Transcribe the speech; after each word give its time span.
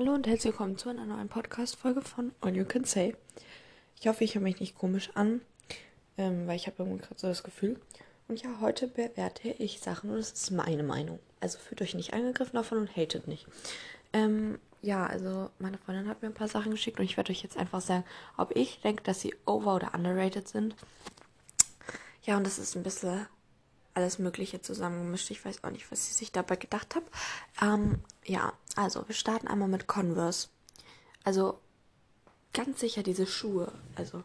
Hallo 0.00 0.14
und 0.14 0.26
herzlich 0.26 0.54
willkommen 0.54 0.78
zu 0.78 0.88
einer 0.88 1.04
neuen 1.04 1.28
Podcast-Folge 1.28 2.00
von 2.00 2.32
All 2.40 2.56
You 2.56 2.64
Can 2.64 2.84
Say. 2.84 3.14
Ich 4.00 4.08
hoffe, 4.08 4.24
ich 4.24 4.34
höre 4.34 4.40
mich 4.40 4.58
nicht 4.58 4.74
komisch 4.74 5.10
an, 5.12 5.42
ähm, 6.16 6.46
weil 6.46 6.56
ich 6.56 6.66
habe 6.66 6.76
irgendwie 6.78 7.02
gerade 7.02 7.20
so 7.20 7.26
das 7.26 7.42
Gefühl. 7.42 7.78
Und 8.26 8.42
ja, 8.42 8.48
heute 8.62 8.88
bewerte 8.88 9.50
ich 9.50 9.80
Sachen 9.80 10.08
und 10.08 10.16
es 10.16 10.32
ist 10.32 10.52
meine 10.52 10.84
Meinung. 10.84 11.18
Also 11.40 11.58
fühlt 11.58 11.82
euch 11.82 11.94
nicht 11.94 12.14
angegriffen 12.14 12.54
davon 12.54 12.78
und 12.78 12.96
hatet 12.96 13.28
nicht. 13.28 13.46
Ähm, 14.14 14.58
ja, 14.80 15.04
also 15.04 15.50
meine 15.58 15.76
Freundin 15.76 16.08
hat 16.08 16.22
mir 16.22 16.28
ein 16.28 16.34
paar 16.34 16.48
Sachen 16.48 16.70
geschickt 16.70 16.98
und 16.98 17.04
ich 17.04 17.18
werde 17.18 17.32
euch 17.32 17.42
jetzt 17.42 17.58
einfach 17.58 17.82
sagen, 17.82 18.04
ob 18.38 18.56
ich 18.56 18.80
denke, 18.80 19.02
dass 19.02 19.20
sie 19.20 19.34
over- 19.44 19.74
oder 19.74 19.92
underrated 19.92 20.48
sind. 20.48 20.76
Ja, 22.22 22.38
und 22.38 22.46
das 22.46 22.58
ist 22.58 22.74
ein 22.74 22.82
bisschen 22.82 23.26
alles 23.92 24.18
Mögliche 24.18 24.62
zusammengemischt. 24.62 25.30
Ich 25.30 25.44
weiß 25.44 25.62
auch 25.62 25.70
nicht, 25.70 25.92
was 25.92 26.06
sie 26.06 26.14
sich 26.14 26.32
dabei 26.32 26.56
gedacht 26.56 26.94
hat. 26.94 27.04
Ähm, 27.60 28.00
ja, 28.24 28.52
also 28.76 29.06
wir 29.06 29.14
starten 29.14 29.48
einmal 29.48 29.68
mit 29.68 29.86
Converse. 29.86 30.48
Also 31.24 31.58
ganz 32.52 32.80
sicher 32.80 33.02
diese 33.02 33.26
Schuhe. 33.26 33.72
Also 33.96 34.22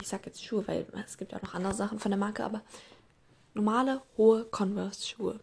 ich 0.00 0.08
sag 0.08 0.26
jetzt 0.26 0.44
Schuhe, 0.44 0.66
weil 0.66 0.86
es 1.06 1.18
gibt 1.18 1.32
ja 1.32 1.38
auch 1.38 1.42
noch 1.42 1.54
andere 1.54 1.74
Sachen 1.74 1.98
von 1.98 2.10
der 2.10 2.18
Marke, 2.18 2.44
aber 2.44 2.62
normale, 3.54 4.02
hohe 4.16 4.44
Converse-Schuhe. 4.44 5.40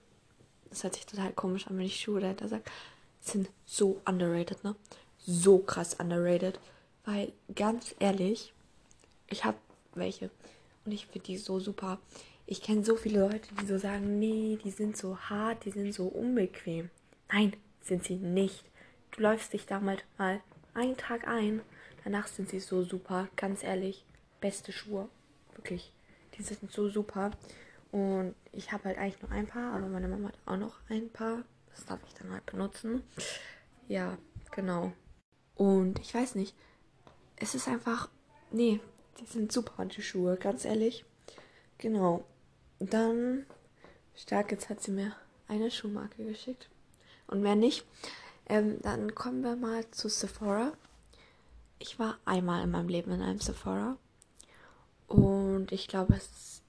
Das 0.69 0.83
hört 0.83 0.95
sich 0.95 1.05
total 1.05 1.33
komisch 1.33 1.67
an, 1.67 1.77
wenn 1.77 1.85
ich 1.85 1.99
Schuhe 1.99 2.21
dahinter 2.21 2.47
sage. 2.47 2.63
Sind 3.19 3.49
so 3.65 4.01
underrated, 4.05 4.63
ne? 4.63 4.75
So 5.19 5.59
krass 5.59 5.95
underrated. 5.95 6.59
Weil, 7.05 7.33
ganz 7.55 7.95
ehrlich, 7.99 8.53
ich 9.27 9.43
habe 9.43 9.57
welche. 9.93 10.29
Und 10.85 10.91
ich 10.91 11.05
finde 11.07 11.27
die 11.27 11.37
so 11.37 11.59
super. 11.59 11.99
Ich 12.45 12.61
kenne 12.61 12.83
so 12.83 12.95
viele 12.95 13.21
Leute, 13.21 13.53
die 13.59 13.65
so 13.65 13.77
sagen, 13.77 14.19
nee, 14.19 14.57
die 14.63 14.71
sind 14.71 14.97
so 14.97 15.17
hart, 15.17 15.65
die 15.65 15.71
sind 15.71 15.93
so 15.93 16.05
unbequem. 16.05 16.89
Nein, 17.31 17.53
sind 17.81 18.03
sie 18.03 18.15
nicht. 18.15 18.63
Du 19.11 19.21
läufst 19.21 19.53
dich 19.53 19.65
da 19.65 19.79
mal, 19.79 19.97
mal 20.17 20.41
einen 20.73 20.97
Tag 20.97 21.27
ein, 21.27 21.61
danach 22.03 22.27
sind 22.27 22.49
sie 22.49 22.59
so 22.59 22.83
super, 22.83 23.27
ganz 23.35 23.63
ehrlich. 23.63 24.05
Beste 24.39 24.71
Schuhe. 24.71 25.09
Wirklich. 25.55 25.93
Die 26.37 26.43
sind 26.43 26.71
so 26.71 26.89
super. 26.89 27.31
Und 27.91 28.35
ich 28.53 28.71
habe 28.71 28.85
halt 28.85 28.97
eigentlich 28.97 29.21
nur 29.21 29.31
ein 29.31 29.47
paar, 29.47 29.73
aber 29.73 29.87
meine 29.87 30.07
Mama 30.07 30.29
hat 30.29 30.37
auch 30.45 30.57
noch 30.57 30.79
ein 30.89 31.09
paar. 31.09 31.43
Das 31.71 31.85
darf 31.85 31.99
ich 32.07 32.13
dann 32.13 32.31
halt 32.31 32.45
benutzen. 32.45 33.03
Ja, 33.87 34.17
genau. 34.51 34.93
Und 35.55 35.99
ich 35.99 36.13
weiß 36.13 36.35
nicht. 36.35 36.55
Es 37.35 37.55
ist 37.55 37.67
einfach. 37.67 38.09
Nee, 38.51 38.79
die 39.19 39.25
sind 39.25 39.51
super, 39.51 39.85
die 39.85 40.01
Schuhe, 40.01 40.37
ganz 40.37 40.65
ehrlich. 40.65 41.05
Genau. 41.77 42.23
Dann, 42.79 43.45
stark, 44.15 44.51
jetzt 44.51 44.69
hat 44.69 44.81
sie 44.81 44.91
mir 44.91 45.15
eine 45.47 45.69
Schuhmarke 45.69 46.23
geschickt. 46.25 46.69
Und 47.31 47.41
mehr 47.41 47.55
nicht. 47.55 47.85
Ähm, 48.47 48.79
dann 48.81 49.15
kommen 49.15 49.41
wir 49.41 49.55
mal 49.55 49.89
zu 49.89 50.09
Sephora. 50.09 50.73
Ich 51.79 51.97
war 51.97 52.19
einmal 52.25 52.63
in 52.63 52.69
meinem 52.69 52.89
Leben 52.89 53.11
in 53.11 53.21
einem 53.21 53.39
Sephora. 53.39 53.97
Und 55.07 55.71
ich 55.71 55.87
glaube, 55.87 56.13
es. 56.15 56.61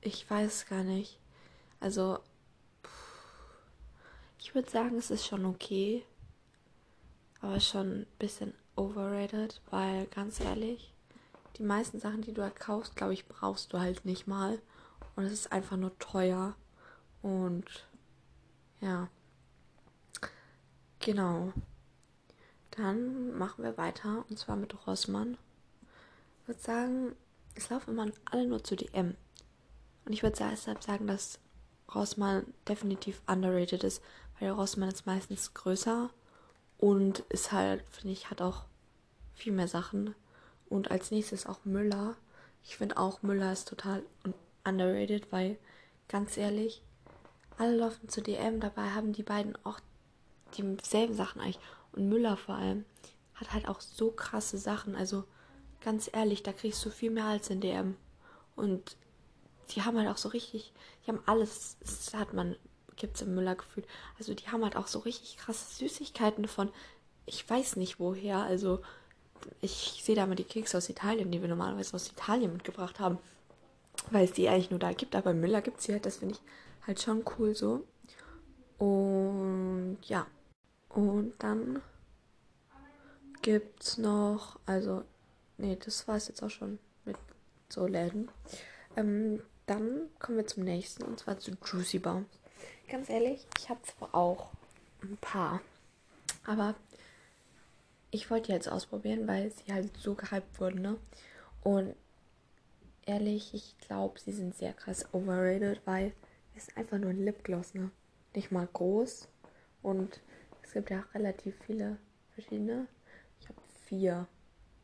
Ich 0.00 0.28
weiß 0.28 0.66
gar 0.66 0.82
nicht. 0.82 1.20
Also. 1.78 2.18
Ich 4.38 4.54
würde 4.54 4.70
sagen, 4.70 4.96
es 4.96 5.10
ist 5.10 5.26
schon 5.26 5.44
okay. 5.44 6.04
Aber 7.40 7.60
schon 7.60 8.00
ein 8.00 8.06
bisschen 8.18 8.54
overrated, 8.76 9.60
weil 9.70 10.06
ganz 10.06 10.40
ehrlich, 10.40 10.94
die 11.58 11.64
meisten 11.64 12.00
Sachen, 12.00 12.22
die 12.22 12.32
du 12.32 12.42
halt 12.42 12.58
kaufst, 12.58 12.96
glaube 12.96 13.12
ich, 13.12 13.26
brauchst 13.26 13.72
du 13.72 13.78
halt 13.78 14.06
nicht 14.06 14.26
mal. 14.26 14.58
Und 15.16 15.24
es 15.24 15.32
ist 15.32 15.52
einfach 15.52 15.76
nur 15.76 15.98
teuer. 15.98 16.56
Und 17.20 17.86
ja. 18.80 19.10
Genau. 21.02 21.52
Dann 22.70 23.36
machen 23.36 23.64
wir 23.64 23.76
weiter. 23.76 24.24
Und 24.30 24.38
zwar 24.38 24.56
mit 24.56 24.86
Rossmann. 24.86 25.36
Ich 26.40 26.48
würde 26.48 26.60
sagen, 26.60 27.16
es 27.54 27.70
laufen 27.70 27.90
immer 27.90 28.06
alle 28.24 28.46
nur 28.46 28.62
zu 28.62 28.76
DM. 28.76 29.16
Und 30.04 30.12
ich 30.12 30.22
würde 30.22 30.36
deshalb 30.38 30.82
sagen, 30.82 31.06
dass 31.06 31.40
Rossmann 31.92 32.54
definitiv 32.68 33.20
underrated 33.26 33.84
ist. 33.84 34.00
Weil 34.38 34.48
der 34.48 34.52
Rossmann 34.52 34.90
ist 34.90 35.04
meistens 35.04 35.52
größer. 35.54 36.10
Und 36.78 37.20
ist 37.30 37.52
halt, 37.52 37.84
finde 37.90 38.12
ich, 38.12 38.30
hat 38.30 38.40
auch 38.40 38.64
viel 39.34 39.52
mehr 39.52 39.68
Sachen. 39.68 40.14
Und 40.68 40.90
als 40.90 41.10
nächstes 41.10 41.46
auch 41.46 41.64
Müller. 41.64 42.16
Ich 42.64 42.76
finde 42.76 42.96
auch 42.96 43.22
Müller 43.22 43.52
ist 43.52 43.68
total 43.68 44.04
underrated, 44.64 45.32
weil 45.32 45.58
ganz 46.06 46.36
ehrlich, 46.36 46.80
alle 47.58 47.76
laufen 47.76 48.08
zu 48.08 48.22
DM, 48.22 48.60
dabei 48.60 48.90
haben 48.90 49.12
die 49.12 49.24
beiden 49.24 49.56
auch 49.64 49.80
dieselben 50.52 51.14
Sachen 51.14 51.40
eigentlich. 51.40 51.58
Und 51.92 52.08
Müller 52.08 52.36
vor 52.36 52.54
allem 52.54 52.84
hat 53.34 53.52
halt 53.52 53.68
auch 53.68 53.80
so 53.80 54.10
krasse 54.10 54.58
Sachen. 54.58 54.94
Also 54.96 55.24
ganz 55.80 56.10
ehrlich, 56.12 56.42
da 56.42 56.52
kriegst 56.52 56.84
du 56.84 56.90
viel 56.90 57.10
mehr 57.10 57.26
als 57.26 57.50
in 57.50 57.60
DM. 57.60 57.96
Und 58.56 58.96
die 59.70 59.82
haben 59.82 59.98
halt 59.98 60.08
auch 60.08 60.16
so 60.16 60.28
richtig, 60.28 60.72
die 61.04 61.10
haben 61.10 61.22
alles, 61.26 61.76
das 61.80 62.14
hat 62.14 62.34
man, 62.34 62.56
gibt 62.96 63.16
es 63.16 63.22
im 63.22 63.34
Müller 63.34 63.54
gefühlt. 63.54 63.86
Also 64.18 64.34
die 64.34 64.48
haben 64.48 64.64
halt 64.64 64.76
auch 64.76 64.86
so 64.86 65.00
richtig 65.00 65.38
krasse 65.38 65.74
Süßigkeiten 65.74 66.46
von, 66.46 66.70
ich 67.26 67.48
weiß 67.48 67.76
nicht 67.76 67.98
woher. 67.98 68.38
Also 68.38 68.80
ich 69.60 70.00
sehe 70.02 70.14
da 70.14 70.26
mal 70.26 70.34
die 70.34 70.44
Kekse 70.44 70.76
aus 70.76 70.88
Italien, 70.88 71.30
die 71.30 71.40
wir 71.40 71.48
normalerweise 71.48 71.94
aus 71.94 72.08
Italien 72.08 72.52
mitgebracht 72.52 73.00
haben 73.00 73.18
weil 74.10 74.24
es 74.24 74.32
die 74.32 74.48
eigentlich 74.48 74.70
nur 74.70 74.80
da 74.80 74.92
gibt, 74.92 75.14
aber 75.14 75.32
Müller 75.32 75.62
gibt 75.62 75.78
es 75.78 75.84
sie 75.84 75.92
halt, 75.92 76.06
das 76.06 76.16
finde 76.18 76.34
ich 76.34 76.40
halt 76.86 77.00
schon 77.00 77.24
cool 77.38 77.54
so. 77.54 77.84
Und 78.78 79.98
ja. 80.04 80.26
Und 80.94 81.34
dann 81.38 81.82
gibt 83.40 83.82
es 83.82 83.98
noch, 83.98 84.58
also, 84.66 85.04
nee, 85.58 85.76
das 85.82 86.06
war 86.06 86.16
es 86.16 86.28
jetzt 86.28 86.42
auch 86.42 86.50
schon 86.50 86.78
mit 87.04 87.16
so 87.68 87.86
Läden. 87.86 88.30
Ähm, 88.96 89.42
dann 89.66 90.08
kommen 90.18 90.38
wir 90.38 90.46
zum 90.46 90.64
nächsten 90.64 91.02
und 91.04 91.18
zwar 91.18 91.38
zu 91.38 91.52
Juicy 91.64 91.98
Bombs. 91.98 92.28
Ganz 92.88 93.08
ehrlich, 93.08 93.46
ich 93.58 93.70
habe 93.70 93.80
zwar 93.82 94.14
auch 94.14 94.50
ein 95.02 95.16
paar, 95.20 95.60
aber 96.44 96.74
ich 98.10 98.30
wollte 98.30 98.48
die 98.48 98.52
jetzt 98.52 98.70
ausprobieren, 98.70 99.26
weil 99.26 99.50
sie 99.50 99.72
halt 99.72 99.96
so 99.96 100.14
gehypt 100.14 100.60
wurden, 100.60 100.82
ne? 100.82 100.98
Und 101.62 101.94
ehrlich, 103.06 103.54
ich 103.54 103.78
glaube, 103.78 104.20
sie 104.20 104.32
sind 104.32 104.54
sehr 104.54 104.74
krass 104.74 105.06
overrated, 105.12 105.80
weil 105.86 106.12
es 106.54 106.68
ist 106.68 106.76
einfach 106.76 106.98
nur 106.98 107.10
ein 107.10 107.24
Lipgloss, 107.24 107.72
ne? 107.72 107.90
Nicht 108.34 108.52
mal 108.52 108.68
groß. 108.70 109.28
Und 109.82 110.20
es 110.62 110.72
gibt 110.72 110.90
ja 110.90 111.00
auch 111.00 111.14
relativ 111.14 111.54
viele 111.66 111.98
verschiedene. 112.34 112.86
Ich 113.40 113.48
habe 113.48 113.60
vier. 113.86 114.26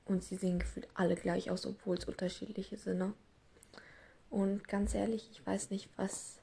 Und 0.05 0.25
sie 0.25 0.37
sehen 0.37 0.59
gefühlt 0.59 0.89
alle 0.95 1.17
gleich 1.17 1.51
aus, 1.51 1.67
obwohl 1.67 1.99
es 1.99 2.07
unterschiedliche 2.07 2.77
sind. 2.77 2.99
Ne? 2.99 3.13
Und 4.31 4.67
ganz 4.67 4.95
ehrlich, 4.95 5.29
ich 5.33 5.47
weiß 5.47 5.71
nicht, 5.71 5.91
was 5.97 6.41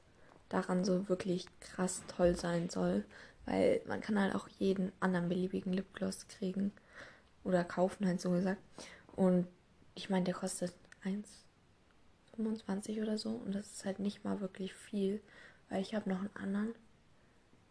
daran 0.48 0.84
so 0.84 1.08
wirklich 1.08 1.46
krass 1.60 2.02
toll 2.08 2.36
sein 2.36 2.68
soll. 2.68 3.04
Weil 3.44 3.82
man 3.86 4.00
kann 4.00 4.20
halt 4.20 4.34
auch 4.34 4.48
jeden 4.48 4.92
anderen 5.00 5.28
beliebigen 5.28 5.72
Lipgloss 5.72 6.28
kriegen. 6.28 6.72
Oder 7.44 7.64
kaufen, 7.64 8.06
halt 8.06 8.20
so 8.20 8.30
gesagt. 8.30 8.60
Und 9.14 9.46
ich 9.94 10.10
meine, 10.10 10.24
der 10.24 10.34
kostet 10.34 10.72
1 11.02 11.46
25 12.36 13.00
oder 13.00 13.18
so. 13.18 13.30
Und 13.30 13.54
das 13.54 13.66
ist 13.66 13.84
halt 13.84 13.98
nicht 13.98 14.24
mal 14.24 14.40
wirklich 14.40 14.74
viel, 14.74 15.20
weil 15.68 15.82
ich 15.82 15.94
habe 15.94 16.08
noch 16.08 16.20
einen 16.20 16.36
anderen 16.36 16.74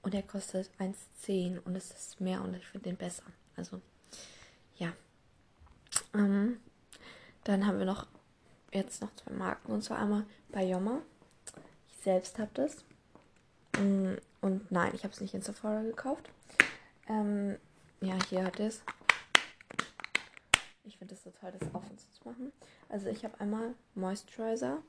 und 0.05 0.13
der 0.13 0.21
kostet 0.21 0.69
1,10 0.79 1.59
und 1.65 1.75
es 1.75 1.89
ist 1.89 2.21
mehr 2.21 2.39
und 2.43 2.53
ich 2.53 2.67
finde 2.67 2.89
den 2.89 2.95
besser. 2.95 3.23
Also, 3.55 3.81
ja. 4.77 4.93
Ähm, 6.13 6.59
dann 7.43 7.65
haben 7.65 7.79
wir 7.79 7.87
noch 7.87 8.05
jetzt 8.71 9.01
noch 9.01 9.09
zwei 9.15 9.33
Marken 9.33 9.71
und 9.71 9.83
zwar 9.83 9.97
einmal 9.97 10.23
Bayoma. 10.49 11.01
Ich 11.89 12.03
selbst 12.03 12.37
habe 12.37 12.51
das. 12.53 12.85
Mm, 13.79 14.13
und 14.41 14.71
nein, 14.71 14.91
ich 14.93 15.03
habe 15.03 15.11
es 15.11 15.21
nicht 15.21 15.33
in 15.33 15.41
Sephora 15.41 15.81
gekauft. 15.81 16.29
Ähm, 17.09 17.57
ja, 17.99 18.15
hier 18.29 18.45
hat 18.45 18.59
es. 18.59 18.83
Ich 20.83 20.99
finde 20.99 21.15
es 21.15 21.23
so 21.23 21.31
toll, 21.31 21.51
das 21.57 21.73
auf 21.73 21.89
uns 21.89 22.11
zu 22.11 22.29
machen. 22.29 22.51
Also 22.89 23.07
ich 23.07 23.23
habe 23.23 23.39
einmal 23.39 23.73
Moisturizer 23.95 24.83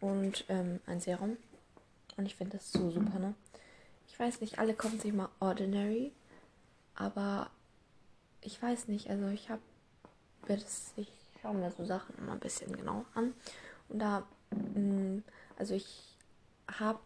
und 0.00 0.44
ähm, 0.48 0.78
ein 0.86 1.00
Serum. 1.00 1.38
Und 2.16 2.26
ich 2.26 2.36
finde 2.36 2.58
das 2.58 2.70
so 2.70 2.88
super, 2.88 3.18
ne? 3.18 3.34
Weiß 4.22 4.40
nicht, 4.40 4.60
alle 4.60 4.72
kommen 4.72 5.00
sich 5.00 5.12
mal 5.12 5.30
Ordinary. 5.40 6.12
Aber 6.94 7.50
ich 8.40 8.62
weiß 8.62 8.86
nicht, 8.86 9.10
also 9.10 9.26
ich 9.26 9.50
habe 9.50 9.60
ich 10.94 11.08
schaue 11.40 11.54
mir 11.54 11.72
so 11.72 11.84
Sachen 11.84 12.16
immer 12.18 12.34
ein 12.34 12.38
bisschen 12.38 12.70
genau 12.76 13.04
an. 13.14 13.34
Und 13.88 13.98
da, 13.98 14.24
mm, 14.50 15.24
also 15.58 15.74
ich 15.74 16.16
habe 16.70 17.00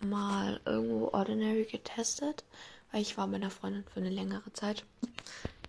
mal 0.00 0.58
irgendwo 0.64 1.08
Ordinary 1.08 1.64
getestet, 1.64 2.42
weil 2.90 3.02
ich 3.02 3.18
war 3.18 3.26
mit 3.26 3.42
einer 3.42 3.50
Freundin 3.50 3.84
für 3.92 4.00
eine 4.00 4.08
längere 4.08 4.50
Zeit. 4.54 4.86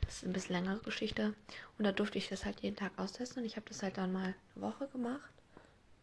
Das 0.06 0.16
ist 0.16 0.24
ein 0.24 0.32
bisschen 0.32 0.56
längere 0.56 0.80
Geschichte. 0.80 1.34
Und 1.78 1.84
da 1.84 1.92
durfte 1.92 2.18
ich 2.18 2.30
das 2.30 2.46
halt 2.46 2.62
jeden 2.62 2.78
Tag 2.78 2.94
austesten. 2.96 3.42
Und 3.42 3.46
ich 3.46 3.58
habe 3.58 3.68
das 3.68 3.84
halt 3.84 3.98
dann 3.98 4.14
mal 4.14 4.36
eine 4.56 4.64
Woche 4.64 4.88
gemacht. 4.88 5.34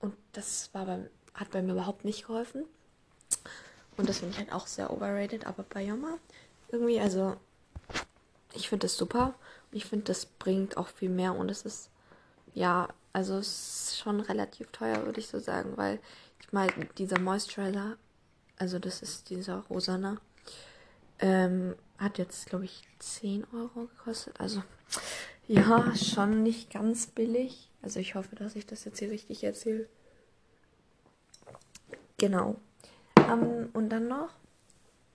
Und 0.01 0.15
das 0.33 0.69
war 0.75 0.85
beim, 0.85 1.09
hat 1.33 1.53
bei 1.53 1.63
mir 1.63 1.73
überhaupt 1.73 2.05
nicht 2.05 2.27
geholfen. 2.27 2.67
Und 3.97 4.09
das 4.09 4.19
finde 4.19 4.33
ich 4.33 4.39
halt 4.39 4.53
auch 4.53 4.67
sehr 4.67 4.93
overrated. 4.93 5.47
Aber 5.47 5.63
bei 5.65 5.85
Yoma 5.85 6.19
irgendwie, 6.71 7.01
also 7.01 7.37
ich 8.55 8.69
finde 8.69 8.87
das 8.87 8.97
super. 8.97 9.35
Ich 9.73 9.85
finde, 9.85 10.05
das 10.07 10.27
bringt 10.27 10.77
auch 10.77 10.89
viel 10.89 11.11
mehr 11.11 11.35
und 11.35 11.51
es 11.51 11.63
ist, 11.63 11.91
ja, 12.55 12.89
also 13.13 13.39
es 13.39 13.89
ist 13.89 13.99
schon 13.99 14.21
relativ 14.21 14.71
teuer, 14.71 15.05
würde 15.05 15.21
ich 15.21 15.29
so 15.29 15.39
sagen, 15.39 15.77
weil 15.77 15.99
ich 16.41 16.53
meine, 16.53 16.73
dieser 16.99 17.19
Moisturizer, 17.19 17.97
also 18.57 18.79
das 18.79 19.03
ist 19.03 19.31
dieser 19.31 19.59
rosane, 19.71 20.19
ähm, 21.19 21.75
hat 21.99 22.19
jetzt, 22.19 22.47
glaube 22.47 22.65
ich, 22.65 22.83
10 22.99 23.47
Euro 23.53 23.87
gekostet. 23.87 24.41
Also 24.41 24.63
ja, 25.47 25.95
schon 25.97 26.43
nicht 26.43 26.73
ganz 26.73 27.07
billig. 27.07 27.71
Also 27.83 28.01
ich 28.01 28.15
hoffe, 28.15 28.35
dass 28.37 28.57
ich 28.57 28.67
das 28.67 28.85
jetzt 28.85 28.99
hier 28.99 29.11
richtig 29.11 29.45
erzähle. 29.45 29.89
Genau. 32.19 32.57
Um, 33.31 33.71
und 33.73 33.89
dann 33.89 34.09
noch, 34.09 34.31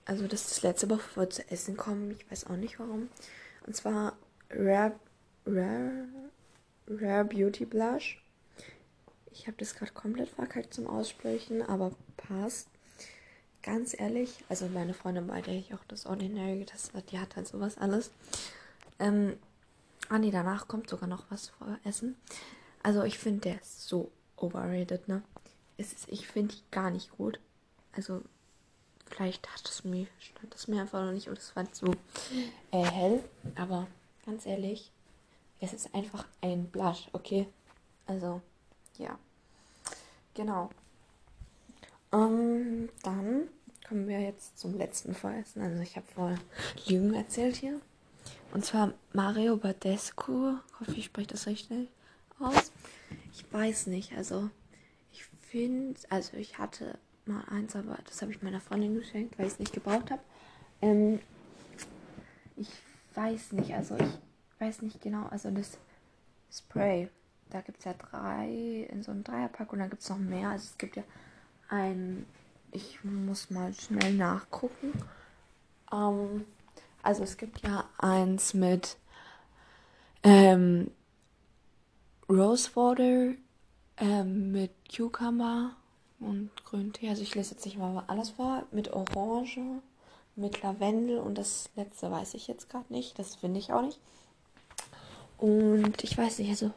also 0.04 0.26
das 0.26 0.42
ist 0.42 0.50
das 0.50 0.62
letzte, 0.62 0.86
bevor 0.86 1.24
wir 1.24 1.30
zu 1.30 1.48
essen 1.50 1.76
kommen. 1.76 2.10
Ich 2.10 2.30
weiß 2.30 2.46
auch 2.46 2.56
nicht 2.56 2.78
warum. 2.78 3.08
Und 3.66 3.76
zwar 3.76 4.16
Rare, 4.50 4.94
Rare, 5.46 6.08
Rare 6.88 7.24
Beauty 7.24 7.64
Blush. 7.64 8.22
Ich 9.32 9.46
habe 9.46 9.56
das 9.58 9.74
gerade 9.74 9.92
komplett 9.92 10.28
verkackt 10.28 10.74
zum 10.74 10.86
Aussprechen, 10.86 11.62
aber 11.62 11.92
passt. 12.16 12.68
Ganz 13.62 13.98
ehrlich, 13.98 14.44
also 14.48 14.66
meine 14.68 14.94
Freundin, 14.94 15.26
bei 15.26 15.42
der 15.42 15.54
ich 15.54 15.74
auch 15.74 15.84
das 15.86 16.06
Ordinary 16.06 16.66
habe, 16.92 17.02
die 17.02 17.18
hat 17.18 17.36
halt 17.36 17.46
sowas 17.46 17.78
alles. 17.78 18.10
Ähm, 18.98 19.36
ah 20.08 20.18
nee, 20.18 20.30
danach 20.30 20.66
kommt 20.66 20.88
sogar 20.88 21.08
noch 21.08 21.30
was 21.30 21.50
vor 21.50 21.78
Essen. 21.84 22.16
Also 22.82 23.04
ich 23.04 23.18
finde, 23.18 23.40
der 23.40 23.60
ist 23.60 23.86
so 23.86 24.10
overrated, 24.36 25.06
ne? 25.08 25.22
Ist, 25.76 26.08
ich 26.08 26.26
finde 26.26 26.54
die 26.54 26.62
gar 26.70 26.90
nicht 26.90 27.10
gut. 27.12 27.38
Also 27.92 28.22
vielleicht 29.06 29.48
hat 29.52 29.68
es 29.68 29.84
mir, 29.84 30.06
stand 30.18 30.54
es 30.54 30.68
mir 30.68 30.80
einfach 30.80 31.04
noch 31.04 31.12
nicht 31.12 31.28
und 31.28 31.38
es 31.38 31.54
war 31.56 31.70
zu 31.72 31.86
äh, 32.70 32.84
hell. 32.84 33.24
Aber 33.56 33.86
ganz 34.24 34.46
ehrlich, 34.46 34.90
es 35.60 35.72
ist 35.72 35.94
einfach 35.94 36.24
ein 36.40 36.66
Blush, 36.66 37.08
okay? 37.12 37.46
Also, 38.06 38.40
ja. 38.98 39.18
Genau. 40.34 40.70
Um, 42.10 42.88
dann 43.02 43.48
kommen 43.86 44.08
wir 44.08 44.20
jetzt 44.20 44.58
zum 44.58 44.76
letzten 44.76 45.14
Voressen. 45.14 45.62
Also 45.62 45.80
ich 45.82 45.96
habe 45.96 46.06
vor 46.14 46.38
Lügen 46.86 47.14
erzählt 47.14 47.56
hier. 47.56 47.80
Und 48.52 48.64
zwar 48.64 48.94
Mario 49.12 49.56
Badescu. 49.56 50.56
Hoffe, 50.80 50.94
ich 50.96 51.04
spreche 51.04 51.28
das 51.28 51.46
richtig 51.46 51.88
aus. 52.38 52.72
Ich 53.32 53.52
weiß 53.52 53.86
nicht. 53.88 54.12
Also 54.16 54.50
ich 55.12 55.24
finde, 55.40 56.00
also 56.08 56.36
ich 56.36 56.58
hatte 56.58 56.98
mal 57.26 57.44
eins, 57.50 57.76
aber 57.76 57.98
das 58.04 58.20
habe 58.22 58.32
ich 58.32 58.42
meiner 58.42 58.60
Freundin 58.60 58.94
geschenkt, 58.94 59.38
weil 59.38 59.46
ich 59.46 59.54
es 59.54 59.58
nicht 59.58 59.72
gebraucht 59.72 60.10
habe. 60.10 60.22
Ähm, 60.82 61.20
ich 62.56 62.68
weiß 63.14 63.52
nicht, 63.52 63.74
also 63.74 63.96
ich 63.96 64.60
weiß 64.60 64.82
nicht 64.82 65.00
genau, 65.00 65.26
also 65.26 65.50
das 65.50 65.78
Spray, 66.52 67.08
da 67.50 67.60
gibt 67.60 67.78
es 67.78 67.84
ja 67.84 67.94
drei 67.94 68.86
in 68.90 69.02
so 69.02 69.10
einem 69.10 69.24
Dreierpack 69.24 69.72
und 69.72 69.78
dann 69.78 69.90
gibt 69.90 70.02
es 70.02 70.08
noch 70.08 70.18
mehr. 70.18 70.50
Also 70.50 70.64
es 70.64 70.78
gibt 70.78 70.96
ja 70.96 71.04
ein, 71.68 72.26
ich 72.72 73.02
muss 73.04 73.50
mal 73.50 73.72
schnell 73.74 74.14
nachgucken. 74.14 74.92
Ähm, 75.92 76.44
also 77.02 77.22
es 77.22 77.36
gibt 77.36 77.60
ja 77.62 77.88
eins 77.98 78.54
mit 78.54 78.96
ähm, 80.22 80.90
Rosewater, 82.28 83.34
ähm, 83.96 84.52
mit 84.52 84.72
Cucumber 84.94 85.76
und 86.20 86.50
Grüntee. 86.64 87.08
Also 87.08 87.22
ich 87.22 87.34
lese 87.34 87.54
jetzt 87.54 87.64
nicht 87.64 87.78
mal 87.78 88.04
alles 88.06 88.30
vor. 88.30 88.64
Mit 88.70 88.92
Orange, 88.92 89.80
mit 90.36 90.62
Lavendel 90.62 91.18
und 91.18 91.36
das 91.36 91.70
letzte 91.76 92.10
weiß 92.10 92.34
ich 92.34 92.46
jetzt 92.46 92.68
gerade 92.68 92.92
nicht. 92.92 93.18
Das 93.18 93.36
finde 93.36 93.58
ich 93.58 93.72
auch 93.72 93.82
nicht. 93.82 93.98
Und 95.38 96.04
ich 96.04 96.16
weiß 96.16 96.38
nicht, 96.38 96.50
also 96.50 96.70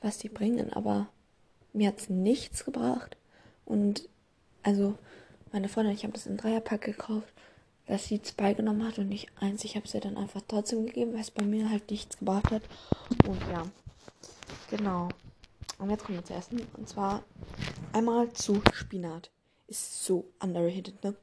was 0.00 0.18
die 0.18 0.28
bringen, 0.28 0.72
aber 0.72 1.06
mir 1.72 1.88
hat 1.88 2.00
es 2.00 2.08
nichts 2.08 2.64
gebracht. 2.64 3.16
Und 3.64 4.08
also 4.62 4.96
meine 5.52 5.68
Freundin, 5.68 5.94
ich 5.94 6.02
habe 6.02 6.12
das 6.12 6.26
im 6.26 6.36
Dreierpack 6.36 6.82
gekauft, 6.82 7.32
dass 7.86 8.04
sie 8.04 8.22
zwei 8.22 8.54
genommen 8.54 8.86
hat 8.86 8.98
und 8.98 9.08
nicht 9.08 9.28
eins. 9.40 9.64
Ich 9.64 9.76
habe 9.76 9.86
sie 9.86 10.00
dann 10.00 10.16
einfach 10.16 10.42
trotzdem 10.46 10.86
gegeben, 10.86 11.12
weil 11.12 11.20
es 11.20 11.30
bei 11.30 11.44
mir 11.44 11.70
halt 11.70 11.90
nichts 11.90 12.18
gebracht 12.18 12.50
hat. 12.50 12.62
Und 13.26 13.40
ja, 13.52 13.64
genau. 14.70 15.08
Und 15.78 15.90
jetzt 15.90 16.04
kommen 16.04 16.18
wir 16.18 16.24
zu 16.24 16.34
essen. 16.34 16.60
Und 16.76 16.88
zwar 16.88 17.22
einmal 17.92 18.32
zu 18.32 18.62
Spinat. 18.72 19.30
Ist 19.66 20.04
so 20.04 20.30
underrated, 20.40 21.02
ne? 21.04 21.14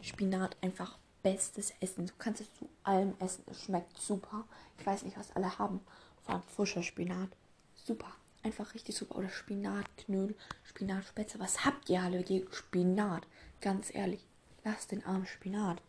Spinat 0.00 0.56
einfach 0.60 0.98
bestes 1.22 1.72
Essen. 1.80 2.06
Du 2.06 2.12
kannst 2.18 2.40
es 2.40 2.54
zu 2.54 2.68
allem 2.84 3.14
essen. 3.18 3.44
Es 3.50 3.64
schmeckt 3.64 3.98
super. 3.98 4.44
Ich 4.78 4.86
weiß 4.86 5.02
nicht, 5.04 5.18
was 5.18 5.34
alle 5.34 5.58
haben. 5.58 5.80
Vor 6.24 6.34
allem 6.34 6.44
frischer 6.44 6.82
Spinat. 6.82 7.30
Super. 7.74 8.12
Einfach 8.42 8.74
richtig 8.74 8.94
super. 8.94 9.16
Oder 9.16 9.28
Spinatknödel, 9.28 10.36
Spinatspätzle. 10.62 11.40
Was 11.40 11.64
habt 11.64 11.90
ihr 11.90 12.00
alle 12.00 12.22
gegen 12.22 12.52
Spinat? 12.52 13.26
Ganz 13.60 13.92
ehrlich. 13.92 14.24
Lasst 14.64 14.92
den 14.92 15.04
armen 15.04 15.26
Spinat. 15.26 15.82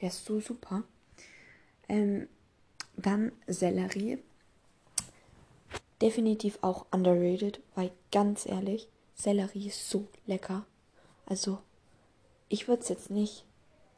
Der 0.00 0.08
ist 0.08 0.24
so 0.24 0.40
super. 0.40 0.82
Ähm, 1.88 2.28
dann 2.96 3.32
Sellerie. 3.46 4.18
Definitiv 6.02 6.58
auch 6.60 6.86
underrated, 6.90 7.60
weil 7.74 7.90
ganz 8.10 8.44
ehrlich, 8.46 8.88
Sellerie 9.14 9.68
ist 9.68 9.88
so 9.88 10.08
lecker. 10.26 10.66
Also, 11.26 11.58
ich 12.48 12.68
würde 12.68 12.82
es 12.82 12.88
jetzt 12.88 13.10
nicht 13.10 13.44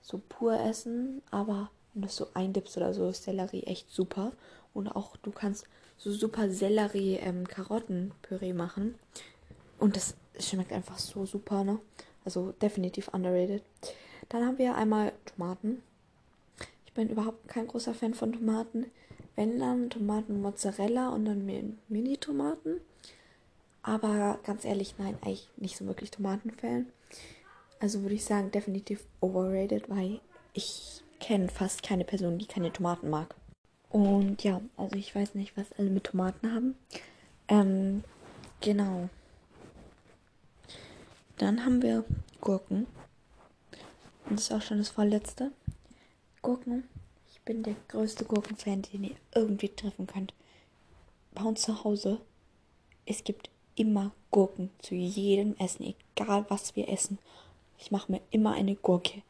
so 0.00 0.20
pur 0.28 0.58
essen, 0.60 1.22
aber 1.30 1.70
wenn 1.92 2.02
du 2.02 2.08
es 2.08 2.16
so 2.16 2.28
eindippst 2.34 2.76
oder 2.76 2.94
so, 2.94 3.08
ist 3.08 3.24
Sellerie 3.24 3.64
echt 3.64 3.90
super. 3.90 4.32
Und 4.74 4.88
auch 4.88 5.16
du 5.16 5.32
kannst 5.32 5.66
so 5.96 6.12
super 6.12 6.50
Sellerie-Karottenpüree 6.50 8.50
ähm, 8.50 8.56
machen. 8.56 8.94
Und 9.78 9.96
das 9.96 10.14
schmeckt 10.38 10.72
einfach 10.72 10.98
so 10.98 11.26
super, 11.26 11.64
ne? 11.64 11.80
Also 12.24 12.52
definitiv 12.52 13.08
underrated. 13.08 13.62
Dann 14.28 14.44
haben 14.44 14.58
wir 14.58 14.74
einmal 14.74 15.12
Tomaten. 15.24 15.82
Ich 16.84 16.92
bin 16.92 17.08
überhaupt 17.08 17.48
kein 17.48 17.66
großer 17.66 17.94
Fan 17.94 18.14
von 18.14 18.32
Tomaten. 18.32 18.86
Wenn 19.36 19.58
dann 19.58 19.90
Tomaten 19.90 20.40
Mozzarella 20.40 21.10
und 21.10 21.26
dann 21.26 21.46
Mini-Tomaten. 21.88 22.80
Aber 23.86 24.40
ganz 24.42 24.64
ehrlich, 24.64 24.96
nein, 24.98 25.16
eigentlich 25.22 25.48
nicht 25.56 25.76
so 25.76 25.86
wirklich 25.86 26.10
Tomatenfan. 26.10 26.86
Also 27.78 28.02
würde 28.02 28.16
ich 28.16 28.24
sagen, 28.24 28.50
definitiv 28.50 29.04
overrated, 29.20 29.88
weil 29.88 30.20
ich 30.54 31.04
kenne 31.20 31.48
fast 31.48 31.84
keine 31.84 32.04
Person, 32.04 32.36
die 32.36 32.46
keine 32.46 32.72
Tomaten 32.72 33.08
mag. 33.08 33.36
Und 33.90 34.42
ja, 34.42 34.60
also 34.76 34.96
ich 34.96 35.14
weiß 35.14 35.36
nicht, 35.36 35.56
was 35.56 35.72
alle 35.78 35.90
mit 35.90 36.02
Tomaten 36.02 36.52
haben. 36.52 36.74
Ähm, 37.46 38.02
genau. 38.60 39.08
Dann 41.38 41.64
haben 41.64 41.80
wir 41.80 42.04
Gurken. 42.40 42.88
Und 44.24 44.40
das 44.40 44.46
ist 44.46 44.52
auch 44.52 44.62
schon 44.62 44.78
das 44.78 44.88
vorletzte. 44.88 45.52
Gurken. 46.42 46.88
Ich 47.30 47.40
bin 47.42 47.62
der 47.62 47.76
größte 47.86 48.24
Gurkenfan, 48.24 48.82
den 48.82 49.04
ihr 49.04 49.16
irgendwie 49.32 49.68
treffen 49.68 50.08
könnt. 50.08 50.34
Bei 51.34 51.44
uns 51.44 51.62
zu 51.62 51.84
Hause. 51.84 52.20
Es 53.04 53.22
gibt 53.22 53.48
immer 53.76 54.12
Gurken 54.30 54.70
zu 54.80 54.94
jedem 54.94 55.56
Essen, 55.58 55.94
egal 56.16 56.44
was 56.48 56.74
wir 56.74 56.88
essen. 56.88 57.18
Ich 57.78 57.90
mache 57.90 58.10
mir 58.10 58.20
immer 58.30 58.52
eine 58.52 58.74
Gurke. 58.74 59.22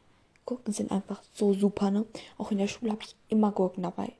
Gurken 0.45 0.73
sind 0.73 0.91
einfach 0.91 1.21
so 1.33 1.53
super, 1.53 1.91
ne? 1.91 2.05
Auch 2.37 2.51
in 2.51 2.57
der 2.57 2.67
Schule 2.67 2.91
habe 2.91 3.03
ich 3.03 3.15
immer 3.27 3.51
Gurken 3.51 3.83
dabei. 3.83 4.13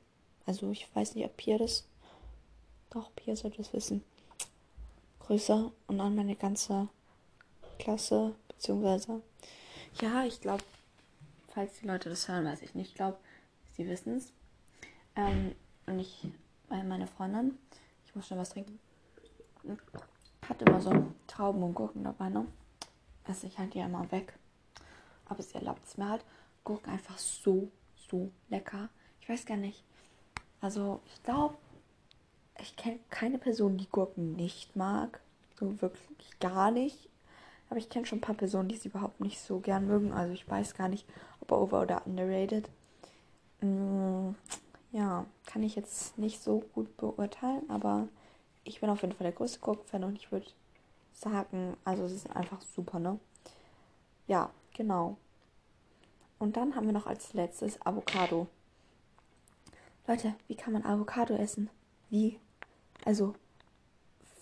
Also 0.46 0.70
ich 0.70 0.86
weiß 0.94 1.14
nicht, 1.14 1.24
ob 1.24 1.36
Pia 1.36 1.58
das. 1.58 1.86
Doch, 2.90 3.10
Pia 3.16 3.34
sollte 3.34 3.58
das 3.58 3.72
wissen. 3.72 4.04
Größer 5.20 5.72
und 5.86 5.98
dann 5.98 6.14
meine 6.14 6.36
ganze 6.36 6.88
Klasse, 7.78 8.34
beziehungsweise. 8.48 9.22
Ja, 10.00 10.24
ich 10.24 10.40
glaube, 10.40 10.62
falls 11.48 11.80
die 11.80 11.86
Leute 11.86 12.08
das 12.08 12.28
hören, 12.28 12.44
weiß 12.44 12.62
ich 12.62 12.74
nicht. 12.74 12.90
Ich 12.90 12.94
glaube, 12.94 13.18
sie 13.76 13.88
wissen 13.88 14.16
es. 14.16 14.32
Ähm, 15.16 15.54
und 15.86 15.98
ich, 15.98 16.26
weil 16.68 16.84
meine 16.84 17.06
Freundin, 17.06 17.58
ich 18.06 18.14
muss 18.14 18.26
schon 18.26 18.38
was 18.38 18.50
trinken, 18.50 18.78
hat 20.60 20.68
immer 20.68 20.80
so 20.80 21.06
Trauben 21.26 21.62
und 21.62 21.74
Gurken 21.74 22.04
dabei, 22.04 22.28
ne? 22.28 22.46
Esse 23.26 23.46
ich 23.46 23.58
halt 23.58 23.74
ja 23.74 23.86
immer 23.86 24.10
weg. 24.10 24.38
Aber 25.26 25.42
sie 25.42 25.54
erlaubt 25.54 25.84
es 25.86 25.96
mir 25.96 26.08
halt. 26.08 26.24
Gurken 26.64 26.90
einfach 26.90 27.18
so, 27.18 27.70
so 27.96 28.30
lecker. 28.48 28.88
Ich 29.20 29.28
weiß 29.28 29.46
gar 29.46 29.56
nicht. 29.56 29.84
Also, 30.60 31.00
ich 31.06 31.22
glaube, 31.22 31.56
ich 32.60 32.76
kenne 32.76 32.98
keine 33.10 33.38
Person, 33.38 33.76
die 33.76 33.88
Gurken 33.88 34.34
nicht 34.34 34.74
mag. 34.74 35.20
So 35.58 35.80
wirklich 35.80 36.38
gar 36.40 36.70
nicht. 36.70 37.08
Aber 37.70 37.78
ich 37.78 37.90
kenne 37.90 38.06
schon 38.06 38.18
ein 38.18 38.22
paar 38.22 38.34
Personen, 38.34 38.68
die 38.68 38.76
sie 38.76 38.88
überhaupt 38.88 39.20
nicht 39.20 39.40
so 39.40 39.60
gern 39.60 39.86
mögen. 39.86 40.12
Also 40.12 40.32
ich 40.32 40.48
weiß 40.48 40.74
gar 40.74 40.88
nicht, 40.88 41.06
ob 41.40 41.52
over 41.52 41.82
oder 41.82 42.06
underrated. 42.06 42.68
Mm, 43.60 44.30
ja, 44.92 45.26
kann 45.46 45.62
ich 45.62 45.76
jetzt 45.76 46.16
nicht 46.16 46.42
so 46.42 46.60
gut 46.74 46.96
beurteilen, 46.96 47.68
aber 47.68 48.08
ich 48.68 48.80
bin 48.80 48.90
auf 48.90 49.02
jeden 49.02 49.14
Fall 49.14 49.24
der 49.24 49.32
größte 49.32 49.60
Gurkenfan 49.60 50.04
und 50.04 50.16
ich 50.16 50.30
würde 50.30 50.46
sagen, 51.12 51.76
also 51.84 52.06
sie 52.06 52.18
sind 52.18 52.36
einfach 52.36 52.60
super, 52.60 52.98
ne? 52.98 53.18
Ja, 54.26 54.50
genau. 54.74 55.16
Und 56.38 56.56
dann 56.56 56.76
haben 56.76 56.86
wir 56.86 56.92
noch 56.92 57.06
als 57.06 57.32
letztes 57.32 57.80
Avocado. 57.84 58.46
Leute, 60.06 60.34
wie 60.46 60.54
kann 60.54 60.74
man 60.74 60.84
Avocado 60.84 61.34
essen? 61.34 61.70
Wie? 62.10 62.38
Also, 63.04 63.34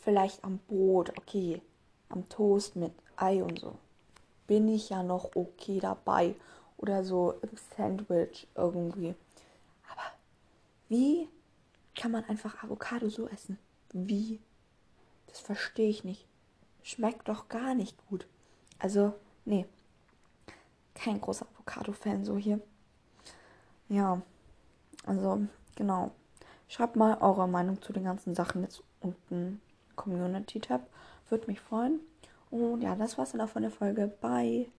vielleicht 0.02 0.44
am 0.44 0.58
Brot, 0.58 1.16
okay. 1.16 1.62
Am 2.08 2.28
Toast 2.28 2.76
mit 2.76 2.92
Ei 3.16 3.42
und 3.42 3.60
so. 3.60 3.78
Bin 4.46 4.68
ich 4.68 4.90
ja 4.90 5.02
noch 5.02 5.34
okay 5.34 5.78
dabei. 5.80 6.34
Oder 6.76 7.04
so 7.04 7.32
im 7.42 7.56
Sandwich 7.76 8.46
irgendwie. 8.54 9.14
Aber 9.90 10.02
wie 10.88 11.28
kann 11.94 12.10
man 12.10 12.24
einfach 12.24 12.62
Avocado 12.62 13.08
so 13.08 13.28
essen? 13.28 13.58
Wie? 13.92 14.40
Das 15.26 15.40
verstehe 15.40 15.88
ich 15.88 16.04
nicht. 16.04 16.26
Schmeckt 16.82 17.28
doch 17.28 17.48
gar 17.48 17.74
nicht 17.74 17.96
gut. 18.08 18.26
Also, 18.78 19.14
nee. 19.44 19.66
Kein 20.94 21.20
großer 21.20 21.46
Avocado-Fan 21.54 22.24
so 22.24 22.36
hier. 22.36 22.60
Ja, 23.88 24.22
also, 25.04 25.46
genau. 25.74 26.12
Schreibt 26.68 26.96
mal 26.96 27.18
eure 27.18 27.48
Meinung 27.48 27.80
zu 27.80 27.92
den 27.92 28.04
ganzen 28.04 28.34
Sachen 28.34 28.62
jetzt 28.62 28.82
unten 29.00 29.60
Community-Tab. 29.94 30.88
Würde 31.28 31.46
mich 31.46 31.60
freuen. 31.60 32.00
Und 32.50 32.82
ja, 32.82 32.94
das 32.94 33.18
war's 33.18 33.32
dann 33.32 33.40
auch 33.40 33.48
von 33.48 33.62
der 33.62 33.70
Folge. 33.70 34.06
Bye. 34.20 34.66